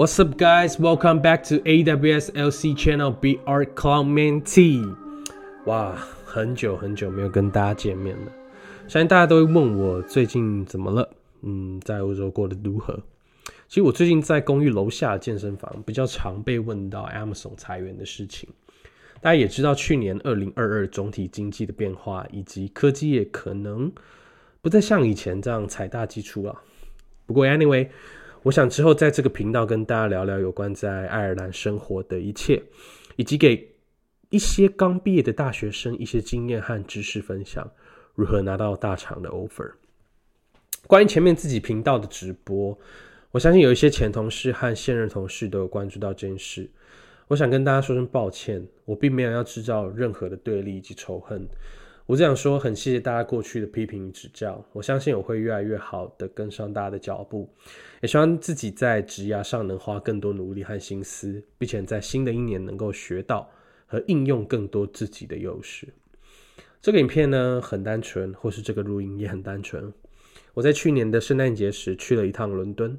[0.00, 0.78] What's up, guys?
[0.78, 3.10] Welcome back to AWS LC channel.
[3.10, 4.82] Be Art Cloud Man T.
[5.66, 5.94] 哇，
[6.24, 8.32] 很久很久没有跟大家见面了。
[8.88, 11.06] 相信大家都会问我最近怎么了？
[11.42, 12.98] 嗯，在欧洲过得如何？
[13.68, 18.48] 其实我最近在公寓楼下健身房，比较常被问到 Amazon 裁员的事情。
[19.20, 23.92] 大家也知道，去年二零二二总体经济的变化，以及科技业可能
[24.62, 26.58] 不再像以前这样财大气粗了。
[27.26, 27.86] 不过，anyway。
[28.42, 32.62] 我想之后在这个频道跟大家聊聊有关在爱尔兰生活的一切，
[33.16, 33.70] 以及给
[34.30, 37.70] 一些刚毕业的大学生一些经验和知识分享，
[38.14, 39.72] 如何拿到大厂的 offer。
[40.86, 42.76] 关于前面自己频道的直播，
[43.30, 46.66] 我相信有一些前同事和现任同事都有关注到这件事。
[47.28, 51.46] 我想跟大家说声抱歉，我并没有要制造任何的对立以及仇恨。
[52.10, 54.60] 我只想说，很谢谢大家过去的批评与指教。
[54.72, 57.48] 我相信我会越来越好的跟上大家的脚步，
[58.02, 63.48] 也希望自己在职涯上能花更多努力和心思，并且在新的一年能够学到
[63.86, 65.86] 和应用更多自己的优势。
[66.82, 69.92] 这个影片呢很单纯，或是这个录音也很单纯。
[70.54, 72.98] 我在去年的圣诞节时去了一趟伦敦，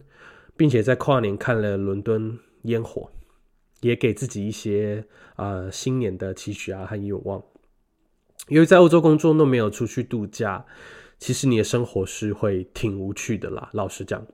[0.56, 3.12] 并且在跨年看了伦敦烟火，
[3.82, 5.04] 也给自己一些
[5.36, 7.44] 啊新年的期许啊和愿望。
[8.48, 10.66] 因为在欧洲工作都没有出去度假，
[11.20, 13.70] 其实你的生活是会挺无趣的啦。
[13.74, 14.26] 老实讲，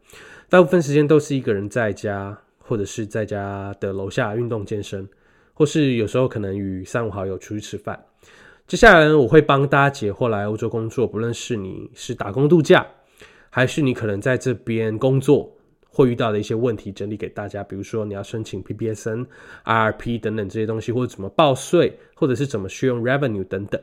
[0.50, 5.08] 大部分时间都是一个人在家，或者是在家的楼下运动健身，
[5.54, 8.02] 或是有时候可能与三五好友出去吃饭。
[8.66, 12.86] 接下来我会帮大家解惑来欧洲工作，不论是你是打工度假，
[13.50, 15.54] 还是你可能在这边工作
[15.90, 17.64] 会遇到的一些问题，整理给大家。
[17.64, 19.26] 比如说你要申请 PPSN、
[19.64, 23.82] RP 等等这些东西，或者怎么报税，或者是怎么使用 Revenue 等等。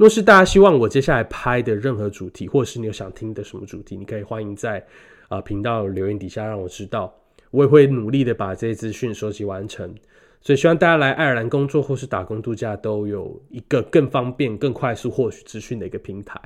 [0.00, 4.82] 若是大家希望我接下来拍的任何主题，或者是你有想听的什么主题，你可以欢迎在
[5.28, 7.14] 啊频道留言底下让我知道，
[7.50, 9.94] 我也会努力的把这些资讯收集完成。
[10.40, 16.40] 所以希望大家来爱尔兰工作或是打工度假都有一个更方便、更快速获取资讯的一个平台。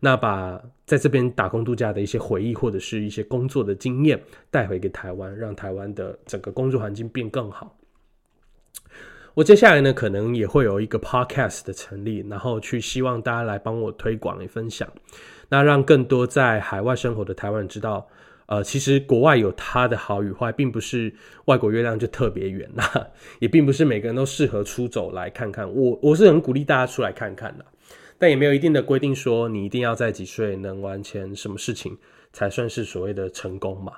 [0.00, 7.78] 那把在这边打工度假的一些回忆或者是一些工作的经验带回给台湾，让台湾的整个工作环境变更好。
[9.38, 14.92] 我接下来呢，可能也会有一个 podcast 的成立，然后去希望大家来帮我推广与分享，
[15.48, 18.04] 那让更多在海外生活的台湾人知道，
[18.46, 22.82] 呃，其实国外有它的好与坏，并不是外国月亮就特别圆呐，
[23.38, 25.72] 也并不是每个人都适合出走来看看。
[25.72, 27.64] 我我是很鼓励大家出来看看的，
[28.18, 31.96] 但也没有一定的规定说你一定要在几岁能完成什么事情
[32.32, 33.92] 才算是所谓的成功嘛？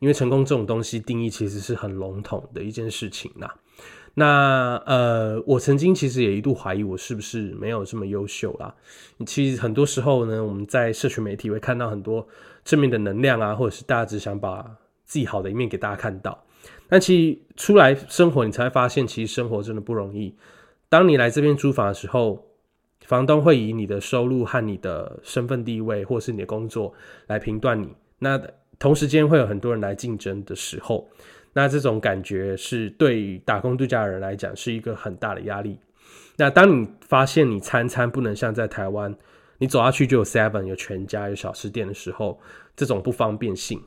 [0.00, 3.48] 因为成功这种东西定义其实是很笼统的一件事情呐。
[4.14, 8.74] 那呃，我曾经其实也一度怀疑我是不是没有这么优秀啦。
[9.24, 12.26] 其实很多时候呢，我们在社群媒体会看到很多
[12.64, 14.62] 正面的能量啊，或者是大家只想把
[15.04, 16.44] 自己好的一面给大家看到。
[16.88, 20.34] 但其实出来生活，你才会发现，其实生活真的不容易。
[20.90, 22.44] 当你来这边租房的时候，
[23.06, 26.92] 房东会以你的收入和你的身份地位，或是你的工作
[27.28, 27.88] 来评断你。
[28.18, 28.38] 那
[28.78, 31.08] 同时间会有很多人来竞争的时候。
[31.54, 35.78] 那这种感觉是对于打工度假的人来讲是一个很大的压力。
[36.36, 39.14] 那当你发现你餐餐不能像在台湾，
[39.58, 42.40] 你走下去就有 Seven、有全家、有小吃店的时候，
[42.74, 43.82] 这种不方便性。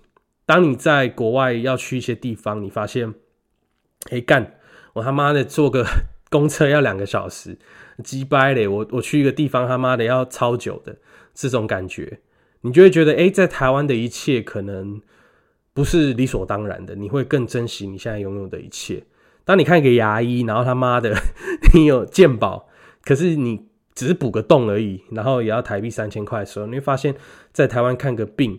[0.46, 3.16] 当你在国外要去一些地方，你发现，
[4.12, 4.60] 哎干，
[4.94, 5.84] 我他妈的坐个
[6.30, 7.58] 公车要两个小时，
[8.04, 8.68] 鸡掰嘞！
[8.68, 10.96] 我我去一个地方他妈的要超久的，
[11.34, 12.20] 这种感觉，
[12.66, 15.02] 你就会觉得，哎，在台湾的一切可能。
[15.76, 19.04] 不是理所当然的，你会更珍惜你现在拥有的一切。
[19.44, 21.14] 当你看一个牙医，然后他妈的
[21.76, 22.70] 你有健保，
[23.04, 27.14] 可是你只是补个洞而已，然后也要台币三千块的时候，你会发现
[27.52, 28.58] 在台湾看个病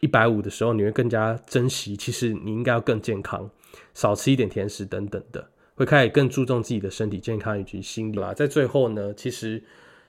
[0.00, 1.96] 一百五的时候，你会更加珍惜。
[1.96, 3.48] 其实你应该要更健康，
[3.94, 8.34] 少吃一点甜食等等的，会开始更注重自己的身体健康以及心理啦。
[8.34, 9.62] 在最后呢，其实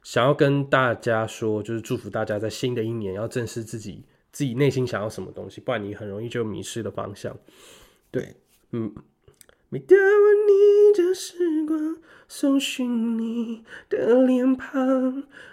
[0.03, 4.05] 想要跟大家说，就是祝福大家在新的一年要正视自己。
[4.31, 7.35] 自己内心想要什么东西，不然你很容易就迷失了方向。
[8.11, 8.35] 对，
[8.71, 8.93] 嗯。
[9.69, 11.97] 每当我逆着时光
[12.27, 14.71] 搜寻你的脸庞，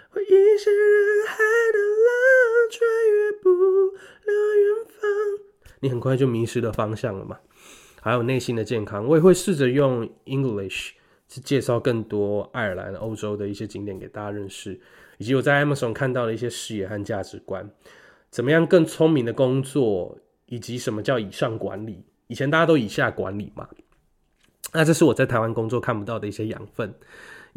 [0.09, 1.37] 回忆像人海
[1.73, 2.81] 的浪，穿
[3.13, 3.49] 越不
[4.25, 5.09] 了远方。
[5.81, 7.37] 你很快就迷失了方向了嘛？
[8.01, 10.93] 还有内心的健康，我也会试着用 English
[11.29, 14.79] 是介绍更多爱尔兰、欧洲的一些景点给大家认识，
[15.17, 17.69] 以及我在 Amazon 看到的一些视野和价值观。
[18.29, 22.03] 怎么样更聪明的工作，以及什么叫以上管理？
[22.27, 23.69] 以前大家都以下管理嘛，
[24.73, 26.93] 那这是我在台湾工作看不到的一些养分，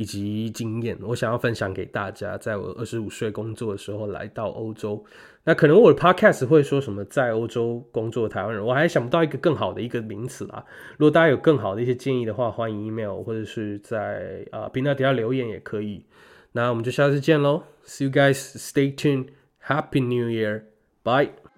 [0.00, 2.38] 以及经验，我想要分享给大家。
[2.38, 5.04] 在我二十五岁工作的时候来到欧洲，
[5.44, 10.64] 那可能我的 podcast 会说什么在欧洲工作的台湾人，我还想不到一个更好的一个名词啦。
[10.96, 16.02] 如果大家有更好的一些建议的话，欢迎 email 或者是在啊频道底下留言也可以。
[16.52, 19.26] 那我们就下次见喽，See you guys, stay tuned,
[19.66, 20.62] Happy New Year,
[21.02, 21.49] bye.